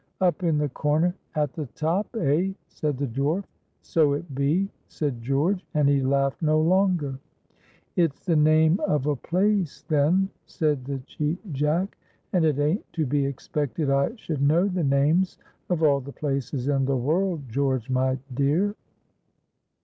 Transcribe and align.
"Up 0.19 0.41
in 0.41 0.57
the 0.57 0.67
corner, 0.69 1.13
at 1.35 1.53
the 1.53 1.67
top, 1.75 2.07
eh?" 2.15 2.53
said 2.69 2.97
the 2.97 3.05
dwarf. 3.05 3.43
"So 3.83 4.13
it 4.13 4.33
be," 4.33 4.67
said 4.87 5.21
George, 5.21 5.63
and 5.75 5.87
he 5.87 6.01
laughed 6.01 6.41
no 6.41 6.59
longer. 6.59 7.19
"It's 7.95 8.25
the 8.25 8.35
name 8.35 8.79
of 8.87 9.05
a 9.05 9.15
place, 9.15 9.83
then," 9.87 10.29
said 10.47 10.85
the 10.85 10.97
Cheap 11.05 11.51
Jack; 11.53 11.99
"and 12.33 12.43
it 12.45 12.57
ain't 12.57 12.91
to 12.93 13.05
be 13.05 13.27
expected 13.27 13.91
I 13.91 14.15
should 14.15 14.41
know 14.41 14.67
the 14.67 14.83
names 14.83 15.37
of 15.69 15.83
all 15.83 15.99
the 15.99 16.11
places 16.13 16.67
in 16.67 16.85
the 16.85 16.97
world, 16.97 17.47
George, 17.47 17.87
my 17.87 18.17
dear." 18.33 18.73